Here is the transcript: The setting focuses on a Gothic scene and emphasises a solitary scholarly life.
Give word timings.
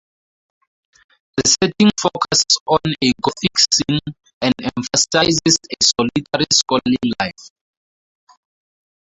The 1.37 1.43
setting 1.47 1.91
focuses 2.01 2.57
on 2.65 2.79
a 3.03 3.11
Gothic 3.21 3.53
scene 3.71 4.15
and 4.41 4.51
emphasises 4.75 5.59
a 5.71 5.75
solitary 5.95 6.47
scholarly 6.51 6.97
life. 7.19 7.51